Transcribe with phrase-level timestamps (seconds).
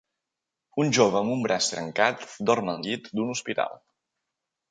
[0.83, 3.77] Un jove amb un braç trencat dorm al llit d'un hospital.